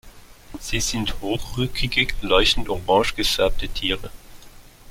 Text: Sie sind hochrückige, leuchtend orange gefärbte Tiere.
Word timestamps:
Sie 0.59 0.79
sind 0.79 1.21
hochrückige, 1.21 2.07
leuchtend 2.23 2.69
orange 2.69 3.13
gefärbte 3.13 3.69
Tiere. 3.69 4.09